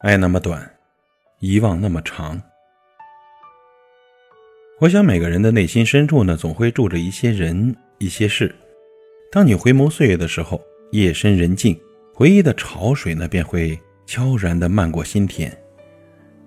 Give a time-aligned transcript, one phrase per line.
[0.00, 0.70] 爱那么短，
[1.40, 2.40] 遗忘那么长。
[4.78, 8.54] 我想每个人的内心深处呢，总会住着一些人、一些事。
[9.32, 10.60] 当你回眸岁月的时候，
[10.92, 11.80] 夜深人静，
[12.12, 15.50] 回忆的潮水呢，便会悄然地漫过心田。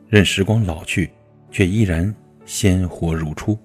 [0.08, 1.10] 任时光老去，
[1.50, 3.58] 却依然鲜活如初。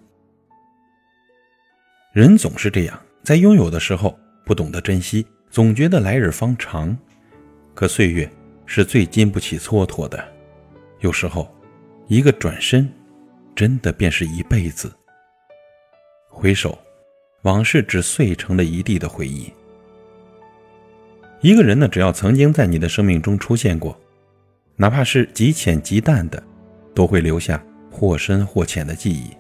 [2.15, 6.97] 人总是这样，在拥有的时候不懂得珍惜，总觉得来日方长。
[7.75, 8.27] 可岁月
[8.67, 10.23] 是最经不起蹉跎的，
[11.01, 11.49] 有时候，
[12.09, 12.89] 一个转身。
[13.57, 14.93] 真的便是一辈子。
[16.29, 16.77] 回首，
[17.43, 19.49] 往事只碎成了一地的回忆。
[21.41, 23.97] 一个人呢，只要曾经在你的生命中出现过，
[24.75, 26.43] 哪怕是极浅极淡的，
[26.93, 29.31] 都会留下或深或浅的记忆。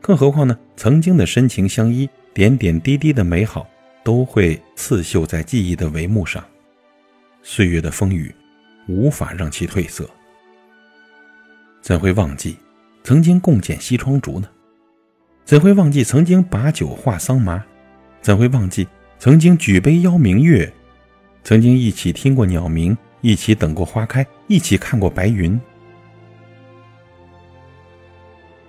[0.00, 3.68] 更何况呢，曾经的深情相依、点点滴滴的美好，
[4.02, 6.42] 都会刺绣在记忆的帷幕上。
[7.50, 8.30] 岁月的风雨，
[8.88, 10.06] 无法让其褪色。
[11.80, 12.58] 怎会忘记？
[13.02, 14.46] 曾经共剪西窗烛呢？
[15.46, 17.64] 怎会忘记曾经把酒话桑麻？
[18.20, 18.86] 怎会忘记
[19.18, 20.70] 曾经举杯邀明月？
[21.42, 25.58] 曾经一起听过鸟鸣，一起等过花开，一起看过白云。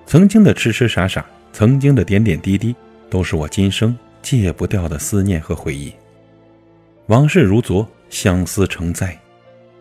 [0.06, 2.74] 曾经的痴痴傻傻，曾经的点点滴滴，
[3.10, 5.94] 都是我今生戒不掉的思念和回忆。
[7.08, 9.18] 往事如昨，相思成灾。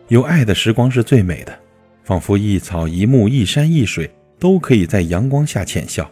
[0.07, 1.59] 有爱的时光是最美的，
[2.03, 4.09] 仿佛一草一木，一山一水。
[4.39, 6.09] 都可以在阳光下浅笑，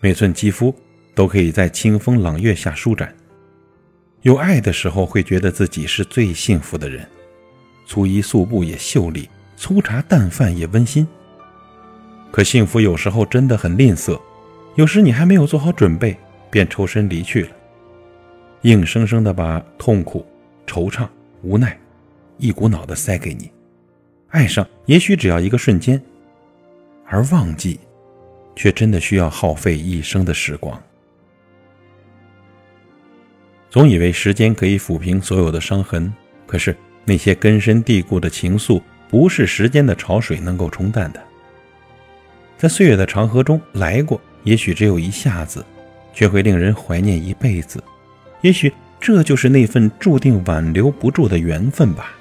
[0.00, 0.74] 每寸肌肤
[1.14, 3.10] 都可以在清风朗月下舒展。
[4.20, 7.08] 有爱的时候，会觉得自己是最幸福的人。
[7.86, 11.08] 粗衣素布也秀丽，粗茶淡饭也温馨。
[12.30, 14.20] 可幸福有时候真的很吝啬，
[14.74, 16.14] 有时你还没有做好准备，
[16.50, 17.50] 便抽身离去了，
[18.60, 20.26] 硬生生的把痛苦、
[20.72, 21.06] 惆怅、
[21.42, 21.78] 无奈，
[22.38, 23.52] 一股脑的塞给你。
[24.28, 26.02] 爱上，也许只要一个瞬间。
[27.04, 27.78] 而忘记，
[28.56, 30.82] 却真的需要耗费一生的时光。
[33.68, 36.10] 总以为时间可以抚平所有的伤痕，
[36.46, 41.22] 可是那些根深蒂固的情愫，不是时间的潮水能够冲淡的。
[42.56, 45.62] 在岁月的长河中来过，也许只有一下子，
[46.14, 47.84] 却会令人怀念一辈子。
[48.40, 52.14] 也许这就是那份注定挽留不住的缘分吧。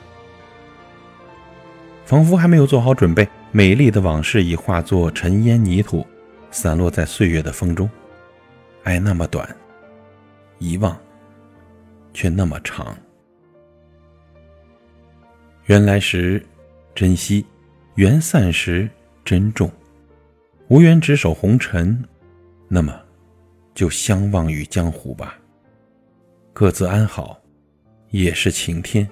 [2.05, 3.25] 仿佛还没有做好准备。
[3.53, 6.07] 美丽的往事已化作尘烟泥土，
[6.51, 7.89] 散落在岁月的风中。
[8.83, 9.45] 爱那么短，
[10.57, 10.97] 遗忘
[12.13, 12.95] 却那么长。
[15.65, 16.41] 缘来时
[16.95, 17.45] 珍惜，
[17.95, 18.89] 缘散时
[19.25, 19.69] 珍重。
[20.69, 22.01] 无缘执手红尘，
[22.69, 22.97] 那么
[23.75, 25.37] 就相忘于江湖吧。
[26.53, 27.37] 各自安好，
[28.09, 29.09] 也是晴天。